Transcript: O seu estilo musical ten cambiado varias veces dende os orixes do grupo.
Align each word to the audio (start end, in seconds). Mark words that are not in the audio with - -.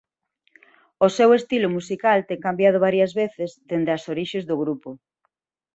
O 1.05 1.07
seu 1.17 1.29
estilo 1.39 1.69
musical 1.77 2.19
ten 2.29 2.39
cambiado 2.45 2.83
varias 2.87 3.11
veces 3.21 3.49
dende 3.69 3.91
os 3.97 4.03
orixes 4.13 4.43
do 4.49 4.55
grupo. 4.63 4.89